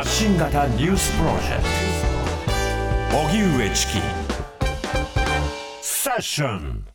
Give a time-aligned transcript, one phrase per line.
[0.00, 1.62] 発信型ニュースプロジェク
[3.10, 3.18] ト。
[3.18, 4.00] 荻上チキ。
[5.82, 6.86] セッション。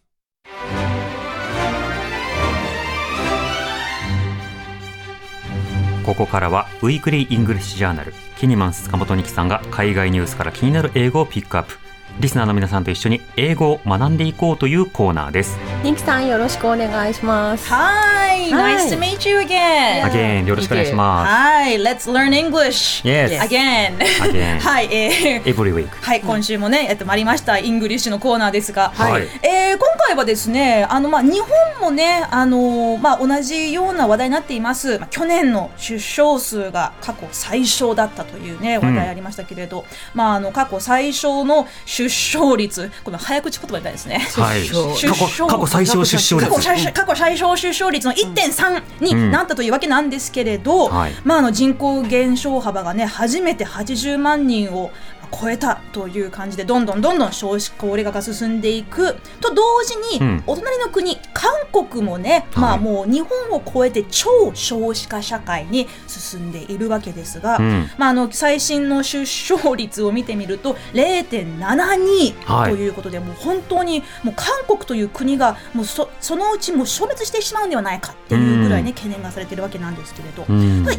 [6.04, 8.12] ここからは Weekly English Journal。
[8.40, 11.85] キニマンス塚本ニキさんが海外ニュースから気になる英語をピックアップ。
[12.20, 15.58] リスナーの皆さんと一緒に英語を学んでいこうというコーナーです。
[15.84, 17.68] ニキさんよろしくお願いします。
[17.70, 20.02] Hi, nice to meet you again.
[20.04, 21.30] Again よろしくお願いします。
[21.30, 23.04] Hi, let's learn English.
[23.04, 23.38] Yes.
[23.42, 23.98] Again.
[23.98, 24.59] Again.
[24.59, 25.90] はい、えー Every week.
[26.02, 29.23] はい、今週もね、やってまいりました、 English のコーナーですが、はい。
[29.44, 31.50] えー今回はですね、あの、まあ、日本
[31.82, 44.27] もね、あのまあ、同じような話題になっています、まあ、去年の出生数が過去最小だったというね、話題ありましたけれど、まあ、あの、過去最小の出生率、この早口言葉みたいですね。
[44.36, 44.64] はい。
[44.64, 46.50] 出過去過去最小出生率。
[46.50, 51.14] 過去最小過去最小出生率の1.3になったというわけなんですけれど、はい。
[51.23, 54.92] まあ、あの人口減少幅がね初めて80万人を
[55.39, 59.16] 超えたという感じでどんどんどんどん少子高齢化が進んでいく。
[59.42, 60.44] と同時に、うん。
[60.47, 67.89] お隣の国韓国もね、まあ、もう日本を超えて超少子化社会に進んでいるわけですが、うん。
[67.97, 72.72] まあ、あの最新の出生率を見てみると0.72はい。
[72.72, 78.95] ということで、もう本当にもう韓国という国がもうそそのうちもう消滅してしまうんではないかっていうぐらいね、うん。
[78.95, 80.44] 懸念がされてるわけなんですけれど、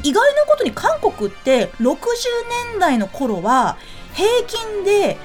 [0.03, 1.97] 意外なことに韓国って60
[2.73, 3.77] 年代の頃は
[4.17, 5.17] 平均で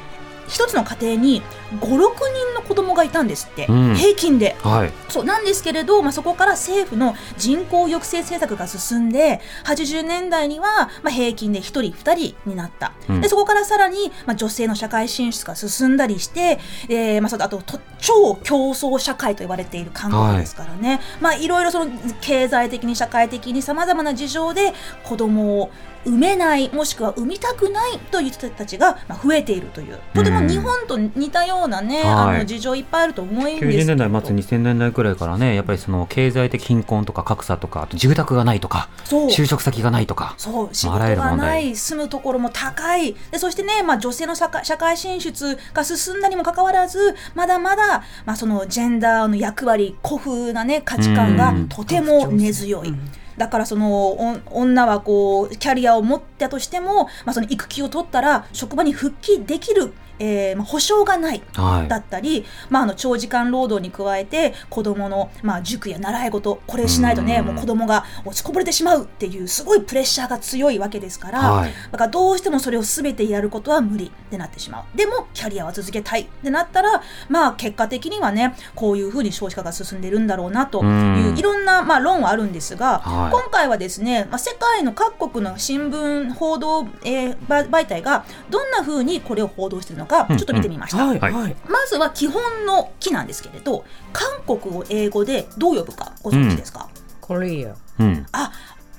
[0.52, 1.42] 一つの家庭に
[1.80, 3.96] 56人の子供がいたんですって、うん。
[3.96, 4.58] 平均で。
[4.62, 4.92] はい。
[5.08, 13.22] そうなんですけれど、まあ、そこから政府の人口抑制政策が進んで80年代には、まあ、平均で1人2人になった、うん。
[13.22, 24.74] でそこからさらに、まあ、女性の社会進出が進んだりして、えーまあ、そのあとと超競争社会と言われている韓国ですからね、まあ、いろいろその経済的に社会的にさまざまな事情で
[25.06, 25.72] 子供を
[26.06, 30.00] 産めないもしくは産みたくないという人たちがまあ増えているという。
[30.14, 32.40] とても日本と似たようなね、あはい。
[32.40, 33.72] の事情いっぱいあると思うんですけど。
[33.72, 40.70] 90年代末2000年代くらいからねやっぱりその経済的貧困とか格差とかあと住宅がないとか就職先がないとかそう。
[40.74, 43.16] 仕まああらゆる問事がな題い住むところも高い。
[43.32, 51.68] でそしてね、まあ、女性の社会社会進出が進んだにもかかわらずまだまだ、まあ、そのジェンダーの役割古風な、ね、価値観がうん。
[51.68, 52.94] とても根強い。
[53.38, 61.88] だからその女はこうキャリアを持ったとしても、まあ、その育休を取ったら職場に復帰できる、えーまあ、保証がないはい。
[61.88, 67.46] だったり、まあ、あの長時間労働に加えて子どもの、まあ、塾や習い事これしないとねうん。
[67.48, 71.72] もう子どもが落ちこぼれてしまうっていうすごいプレッシャーが強いわけですから、はい。
[71.92, 74.98] だからどうしてもそれを全てやることは無理ってなってしまう。
[74.98, 81.38] でもキャリアは続けたいってなったらまあ結果的にはねこういうふうに少子化が進んでるんだろうなといううん。
[81.38, 83.32] いろんな、まあ、論はあるんですが、はい。
[83.32, 91.06] 今回はですね、まあ、世界の各国の新聞報道、えーば媒体がどんなふうにこれを報道しているのかちょっと見てみました。
[91.06, 91.20] はい。
[91.20, 91.34] はい。
[91.34, 91.56] はい。
[91.68, 96.90] まずは基本の木なんですけれど韓国を英語でどう呼ぶかご存知ですか、
[97.20, 97.76] コリア。
[98.00, 98.26] うん。
[98.32, 98.52] あ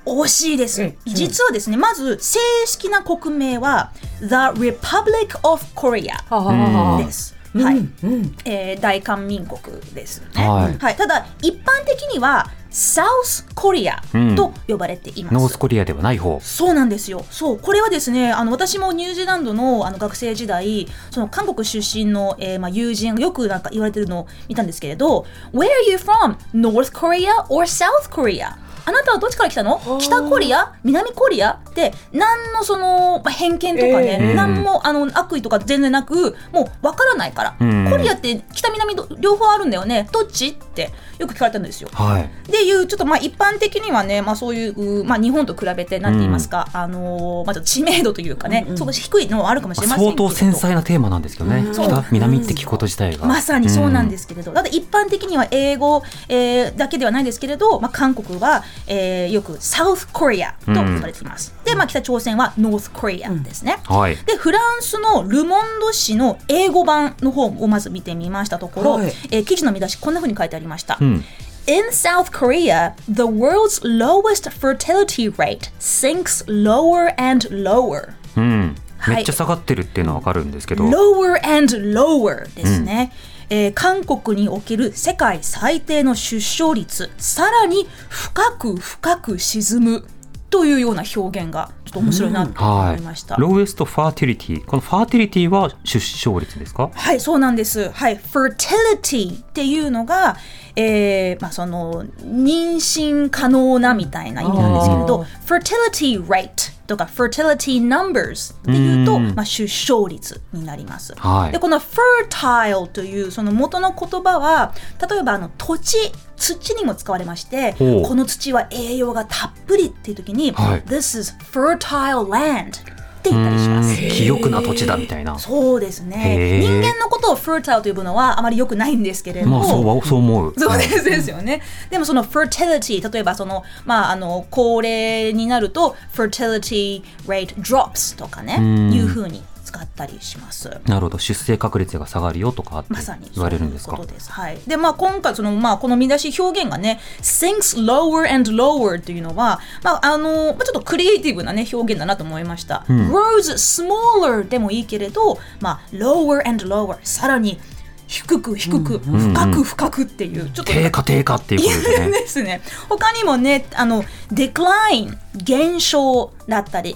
[0.05, 0.81] 惜しいです。
[0.81, 1.09] えう。
[1.09, 7.03] ん実はですねまず正式な国名は The Republic of Korea はははは。
[7.03, 8.35] です、はい、うんうん。
[8.45, 10.77] えー大韓民国ですね、はい。
[10.77, 17.23] ただ一般的には South Korea うんと呼ばれています、ノースコリアではない方そうなんですよ。
[17.29, 26.35] そう、これはですね、あの私もニュージーランドのあの学生時代、その韓国出身の、えーまあ友人がよくなんか言われてるのを見たんですけれど、Where are you from?
[26.53, 28.55] North Korea or South Korea?
[28.85, 29.81] あなたはどっちから来たの？
[29.99, 30.73] 北コリア？
[30.83, 31.61] 南コリア？
[31.69, 34.35] って何のそのまあ偏見とかね、えー。
[34.35, 37.89] 何もあの悪意とか全然なくもうわからないから、うん。
[37.89, 40.07] コリアって北南ど両方あるんだよね。
[40.11, 40.49] どっち？
[40.49, 41.89] ってよく聞かれたんですよ。
[41.93, 42.51] はい。
[42.51, 51.73] でいうちょっとまあ一般的にはね、まあ、そういうう、まあ、日本と比べてなんて言いますか、あのーまあ、知名度というかね、少し低いのはあるかもしれませんけれど相当繊細なテーマなんですけどね。
[51.73, 51.87] そう。
[51.87, 53.25] 北南って聞くこと自体が。
[53.25, 64.15] まさにそうなんですけれど、ただ一般的には英語、えーだけではないんですけれど、まあ、韓国は、えーよくサウスコリアと呼ばれています、で、まあ、北朝鮮はノースコリアですね、はい。
[64.15, 69.13] でフランスのル・モンド紙の英語版の方をまず見てみましたところ、はい。
[69.31, 71.23] えー記事の見出しこんな風に書いてありました、うん。
[71.65, 78.13] In South Korea, the world's lowest fertility rate sinks lower and lower.
[78.35, 78.75] うん。
[78.97, 79.15] はい。
[79.17, 83.13] めっちゃ下がってるっていうのはわかるんですけど、lower and lower ですね。
[83.55, 90.05] えー韓国における世界最低の出生率さらに深く深く沈む
[90.49, 93.35] というような表現がちょっと面白いなと思いました。
[93.35, 96.89] Lowest fertility この fertility は出生率ですか？
[96.93, 97.91] はい、そうなんです。
[97.91, 100.37] はい、fertility っていうのが、
[100.75, 111.13] えーまあ、その妊娠可能なみたいな意味なんですけれど、fertility rate とか fertility numbers っていうと、まあ、出生率になります。
[111.17, 111.51] はい。
[111.51, 114.73] で、この fertile というその元の言葉は、
[115.09, 115.97] 例えばあの土地、
[116.35, 120.81] 土にも使われまして、この土は栄養がたっぷりっていう時に、はい。
[120.81, 122.92] This is fertile land
[123.23, 123.95] って言ったりします。
[123.95, 126.59] 肥沃な土地だみたいなそうですへね。
[126.59, 129.59] ー人間のことを fertile と呼ぶのはあまり良くないんですけれども。
[129.59, 131.61] まあそうはそう思うそうですですよね。
[131.89, 138.57] でもその fertility、例えばその、まあ、あの、高齢になると fertility rate drops とかね、
[138.93, 139.41] いうふうに
[139.73, 140.69] 使ったりします。
[140.85, 144.31] なるほど出生確率が下がるよとかってまさに言われるんですかそういうことです。
[144.31, 144.59] はい。
[144.67, 152.85] で、まあ今回そのまあこの見出し表現がね、sinks lower and lower というのは、まああのまあちょっとクリエイティブなね表現だなと思いました。
[152.87, 157.59] grows smaller でもいいけれど、まあ lower and lower さらに
[158.05, 162.61] 低く低く、深く深くっていうちょっと低下低下っていうことですねですね。
[162.89, 166.95] 他にもね、あの、decline、減少だったり、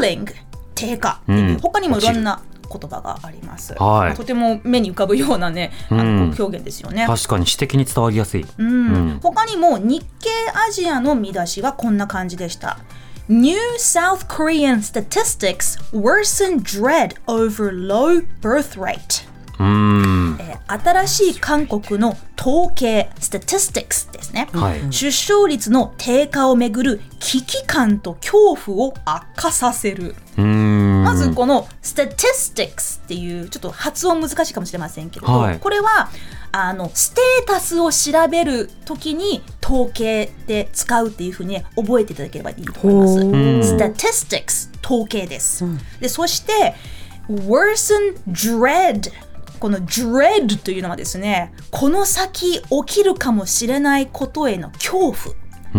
[0.00, 0.34] falling、
[0.82, 3.72] 低下っていう、うん他にもいろんな言葉があります。
[3.74, 7.06] はいまあとても目に浮かぶようなね、あのうん表現ですよね。
[7.06, 10.30] 確かに詩的に伝わりやすい、うんうん他にも日系
[10.68, 12.78] アジアの見出しはこんな感じでした。
[13.28, 19.26] New South Korean statistics worsen dread over low birth rate.
[19.58, 20.36] うーん。
[20.40, 24.80] えー新しい韓国の統計 statistics ですね、はい。
[24.90, 30.14] 出生率の低下をめぐる危機感と恐怖を悪化させる。
[30.38, 31.04] うーん。
[31.04, 35.58] まずこの statistics っていうちょっと発音難しいかもしれませんけれど、はい。
[35.58, 36.08] これは
[36.52, 43.26] あのステータスを調べるときに統計で使うっていうふうに覚えていただければいいと思い
[43.58, 43.74] ます。
[43.74, 45.66] statistics 統計です。
[46.00, 46.74] でそして
[47.28, 49.12] worsen dread
[49.62, 55.78] この dread というのはですねこの先起きるかもしれないことへの恐怖う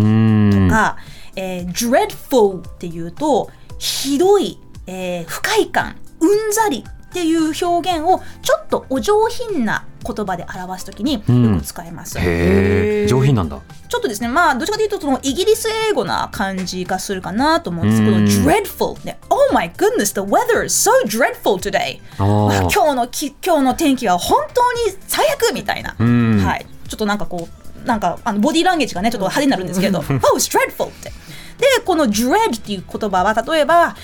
[0.64, 0.68] ん。
[0.68, 0.96] が、
[1.36, 11.20] えー dreadful っていうとひどい、えー不快感うんざりっていう表現をちょっとお上品な言葉で表すときによ
[11.58, 12.18] く使います。
[12.18, 13.58] へえ上品なんだ。
[13.88, 18.02] ちょっとですね、まあ、どっちかというと、そのイギリス英語な感じがするかなと思うんです。
[18.02, 22.00] けど、うん dreadful ね、Oh my goodness, the weather is so dreadful today.
[22.18, 25.94] 今日のき今日の天気は本当に最悪みたいな。
[25.98, 26.40] うん。
[26.44, 26.66] はい。
[26.88, 27.48] ちょっとなんかこ
[27.84, 30.02] う、なんかあのボディーランゲージがね、ちょっと派手になるんですけど、Oh,
[30.36, 31.10] it's dreadful って。
[31.58, 33.96] で、この dread っていう言葉は、例えば、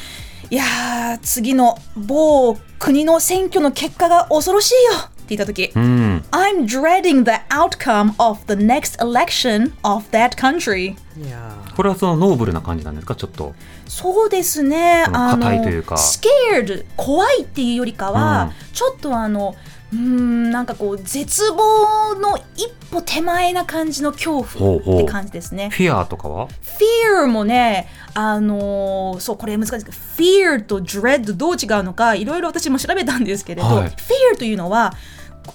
[0.50, 6.24] いやー、次の某国の選挙の結果が恐ろしいよって言ったとき、うん。
[6.32, 10.96] I'm dreading the outcome of the next election of that country.
[11.16, 13.14] いやこれはそのノーブルな感じなんですか？
[13.14, 13.54] ちょっと。
[13.86, 15.04] そうですね。
[15.12, 15.96] 硬いというか。
[15.96, 19.54] scared 怖いっていうよりかは、ちょっとあの、
[19.92, 25.68] うーんなんかこう絶望の一歩手前な感じの恐怖って感じですね。
[25.70, 26.48] フィアとかは
[27.12, 33.88] ？fear もね、あのーそうこれ難しいですけど fear と dread どう違うのかいろいろ私も調べたんですけれど、はい。
[33.88, 34.94] fear というのは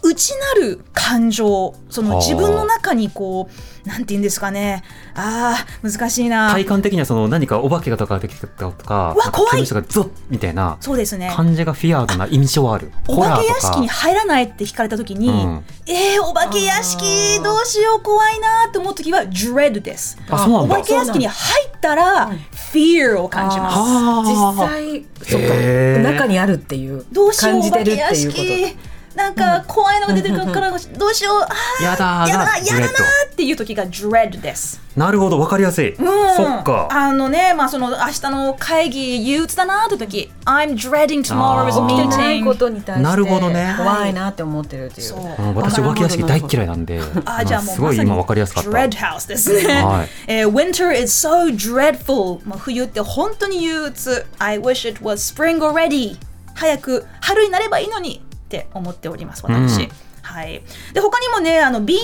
[0.03, 2.19] 内なる感情そのはあ。
[2.19, 3.49] 自分の中にこ
[3.85, 4.83] うなんて言うんですかね。
[5.13, 6.51] あー難しいな。
[6.51, 9.65] 体感的にはその何かお化けがとか出てきたとかうわ怖い。
[9.65, 11.31] 人がゾッみたいなそうですね。
[11.35, 12.91] 感じがフィアードな印象はある。
[13.07, 13.93] お化け屋敷にか。
[13.93, 15.65] 入らないって聞かれた時に、うん。
[15.87, 20.17] えー、お化け屋敷どうしよう怖いなと思う時は dread です。
[20.29, 20.75] おあそうなんだ。
[20.77, 22.31] 化け屋敷に入ったら
[22.73, 24.29] fear を感じます。
[24.29, 26.03] 実際そっへー。
[26.03, 31.41] か中にあるっていうどうしよう感じてるってお化け屋いうこと敷なんか怖いのが出てくるからどうしよう。
[31.41, 32.87] あーやだーやだがやだな
[33.31, 34.81] っていう時が dread です。
[34.97, 36.35] なるほどわかりやすい、うん。
[36.35, 36.87] そっか。
[36.91, 43.73] あのね、まあその明日の会議憂鬱だなって時 I'm dreading tomorrow's meeting とに対してなるほどね。
[43.77, 45.13] 怖いなって思ってるっていう。
[45.55, 46.99] 私お化け屋敷大嫌いなんで。
[47.25, 48.69] あじゃあもうすごい今わかりやすかった。
[48.69, 49.81] Dread House ですね。
[49.81, 50.09] はい。
[50.27, 52.41] えー Winter is so dreadful.
[52.45, 54.25] まあ冬って本当に憂鬱。
[54.39, 56.17] I wish it was spring already.
[56.55, 59.89] 早く春になればいいのにって思っております、私。
[60.35, 60.61] うんはい、
[60.93, 61.95] で他にもねあの BBC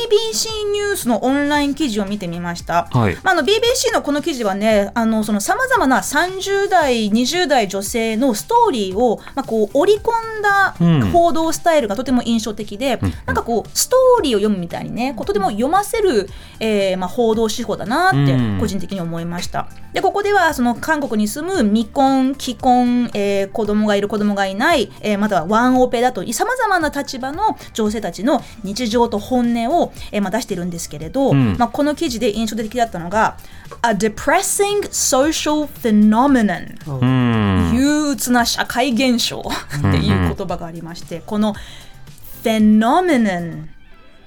[0.72, 3.16] ニュースのオンライン記事を見てみました、はい。
[3.24, 11.02] まあ、あの BBC のこの記事はねあのそのさまざまな30代20代女性のストーリーを、まあ、こう織り込んだうん。
[11.12, 18.60] 報道スタイルがとても印象的で、なんかこうストーリーを読むみたいにねこうとても読ませる、えーまあ、報道手法だなってうん。
[18.60, 19.68] 個人的に思いました。
[19.94, 31.58] でここではその韓国に住む未婚既婚、えー子供がいる子供がいない、えーまたはワンオペだとさまざまな立場の女性たちちの日常と本音を、えーまあ、出してるんですけれど、ん。
[31.58, 33.38] まあ、この記事で印象的だったのが
[33.84, 37.76] 「A depressing social phenomenon」うん。
[37.76, 39.42] 憂鬱な社会現象。
[39.42, 41.56] っていう言葉がありまして、この
[42.44, 43.66] 「phenomenon」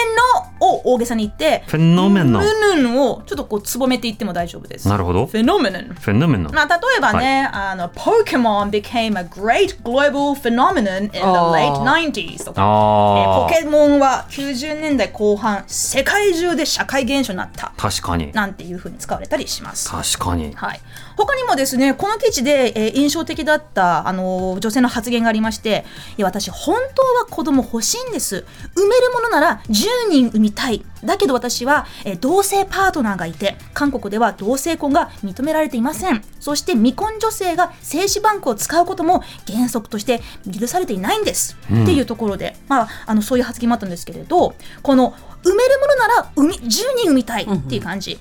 [0.60, 2.40] ノを大げさに言ってフェノメノ。
[2.40, 4.88] ヌンをちょっとこうつぼめて言っても大丈夫です。
[4.88, 5.26] なるほど。
[5.26, 5.80] フェノメノ。
[5.80, 6.50] ンフェノメノ。
[6.50, 17.68] ンまあ、例えばね、あの、Pokemon became a great global phenomenon in the あ late ー 90s とか、えーあポケモンは90年代後半、世界中で社会現象になった。
[17.68, 18.32] あ確かに。
[18.32, 19.90] なんていうふうに使われたりします。
[19.90, 20.52] 確かに。
[20.54, 20.80] はい、
[21.16, 25.84] 他にもですねこの記事で、えー印象的だった、あのー女性の発言がありまして
[26.16, 28.44] いや私本当は子供欲しいんです。
[28.74, 30.84] 産めるものなら10人産みたい。
[31.04, 36.22] だけど私は、えー同性パートナーがいて韓国では同性婚が認められていません。
[36.40, 40.20] そして未婚女性が精子バンクを使うことも原則として
[40.58, 45.14] 許されていないんです、っていうところで、まあ、あのそういう発言もあったんですけれどこの
[45.44, 48.18] 産めるものなら産み10人産みたいっていう感じ、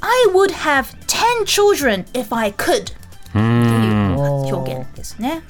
[0.00, 2.92] I would have 10 children if I could
[3.34, 3.61] うーん
[4.18, 5.42] 表現ですね。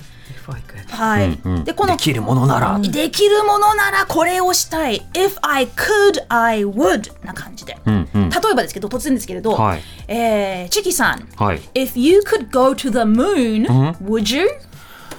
[0.90, 1.26] はい。
[1.44, 1.64] うんうん。
[1.64, 2.78] でこのできるものなら。
[2.78, 5.06] できるものならこれをしたい。
[5.14, 7.78] If I could, I would な感じで。
[7.86, 8.30] うんうん。
[8.30, 9.82] 例えばですけど突然ですけれど、はい。
[10.08, 11.60] えーチキさん、はい。
[11.74, 14.48] If you could go to the moon, ん would you?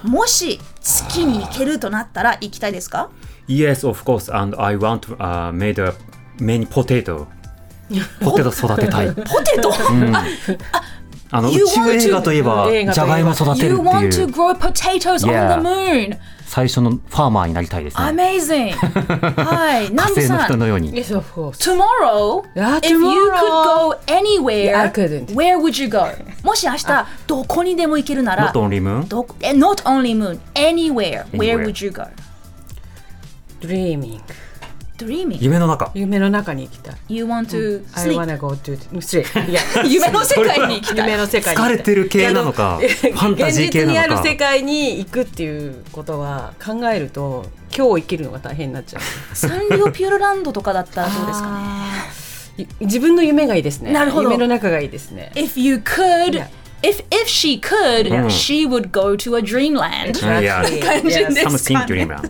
[0.02, 3.10] もし月に行けるとなったら行きたいですか
[3.48, 5.94] ？Yes of course and I want to、uh, made a
[6.38, 7.26] many potato.
[8.20, 9.08] ポテト育てたい。
[9.14, 10.24] ポテト、あ
[11.40, 15.56] の宇宙映画といえばじゃがいも育てるって want い to う grow potatoes Yeah.
[15.56, 16.18] on the moon.
[16.46, 18.70] 最初のファーマーになりたいですね Amazing.
[18.72, 19.86] はい。
[19.86, 20.44] 火南部星のさん。
[20.46, 21.58] 人のように Yes, of course.
[21.58, 23.90] Tomorrow, Yeah, if you could tomorrow.
[23.90, 25.26] go anywhere, I couldn't.
[25.34, 26.06] where would you go?
[26.44, 26.86] もし明日
[27.26, 31.64] どこにでも行けるなら Not only moon どこえ not only moon, anywhere, where Anywhere.
[31.66, 32.04] would you go?
[33.60, 34.20] Dreaming.
[34.96, 35.38] Dreaming.
[35.40, 36.94] 夢の中夢の中に行きたい。
[37.08, 38.16] You want to I sleep.
[38.16, 39.22] wanna go to 失礼。
[39.50, 47.46] いや夢の世界に行きたい夢の世界に行きたい疲れてる系なのかファンタジー系なのか現実にある世界に行くっていうことは考えると
[47.76, 49.02] 今日生きるのが大変になっちゃう。
[49.36, 51.48] サンリオピューロランドとかだったらどうですか
[52.56, 52.62] ね？
[52.62, 53.90] い自分の夢がいいですね。
[53.92, 55.32] なるほど夢の中がいいですね。
[55.34, 56.44] If you could.
[56.84, 60.20] If if she could, she would go to a dreamland.
[60.40, 62.20] いや感じですかねまあ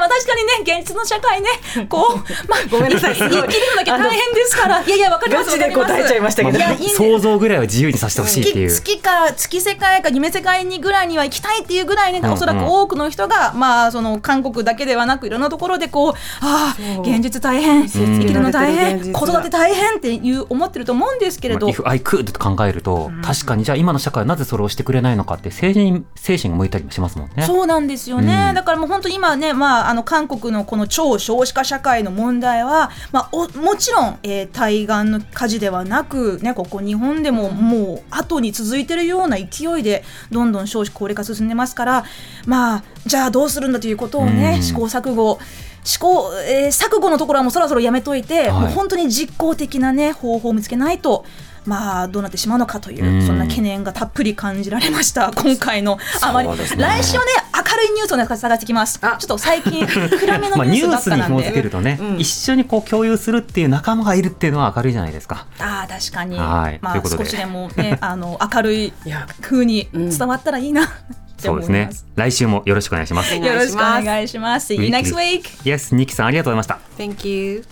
[0.00, 1.48] まあ確かにね現実の社会ね
[1.88, 2.16] こう
[2.48, 3.14] まあごめんなさい。
[3.14, 3.48] 生きるのだ
[3.84, 4.82] け大変ですから。
[4.82, 6.58] いやいやわかりますガチで答えちゃいましたけど。
[6.58, 6.96] いやいいんです。
[6.96, 8.70] 想像ぐらいは自由にさせてほしいっていう。
[8.70, 12.32] 月月か月世界か夢世界にぐらいには行きたいっていうぐらいね、んうん。
[12.32, 27.42] おそらく多くの人がまあその韓国だけではなくいろんなところでこうああ現実大変生きるの大変子育て大変っていう思ってると思うんですけれど、まあ If I could と考えると、確かにじゃあ今の社会はなぜそれをしてくれないのかって精神精神が向いたりもしますもんね。
[27.42, 42.04] そうなんですよね、うんだからもう本当に今ね、まあ、あの韓国のこの超少子化社会の問題は、まあ、おもちろん、えー対岸の火事ではなく、ね、ここ日本でももう後に続いてるような勢いでどんどん少子高齢化進んでますから、
[42.46, 45.38] まあ、じゃあどうするんだということをね、うん試行錯誤
[45.82, 51.24] 試行、えー錯誤のところはもうそろそろやめといて、はいもう本当に実効的な、ね、方法を見つけないと。
[51.66, 53.26] まあどうなってしまうのかという、うん。
[53.26, 55.98] そんな懸念がたっぷり感じられました 今回の。
[56.22, 56.56] あまり、ね。
[56.56, 58.98] 来週はね明るいニュースをね探してきます。
[58.98, 62.20] ちょあっと最近暗めの まあ、ニュースばっニュースにかなんで、紐付けるとね、うん。
[62.20, 65.46] 一緒にこう共有するっていう仲間がいるっていうのは明るいじゃないですか。
[65.58, 66.78] ああ確かに、はい。
[66.80, 68.92] まあ少しでもね あの明るい
[69.40, 71.90] 風に伝わったらいいな、ってそうですね。
[72.16, 73.34] 来週もよろしくお願いします。
[73.34, 74.72] よろしくおいします願いします。
[74.72, 75.42] See you next week.
[75.64, 77.02] Yes、ニキさんありがとうございました。
[77.02, 77.64] Thank you.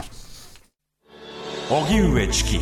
[1.71, 2.61] 荻上チキ